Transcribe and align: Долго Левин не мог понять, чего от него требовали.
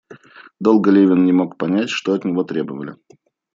Долго 0.59 0.89
Левин 0.89 1.25
не 1.25 1.31
мог 1.31 1.59
понять, 1.59 1.89
чего 1.89 2.15
от 2.15 2.25
него 2.25 2.43
требовали. 2.43 2.95